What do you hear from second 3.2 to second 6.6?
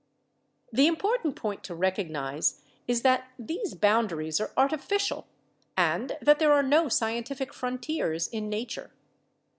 these boundaries are artificial and that there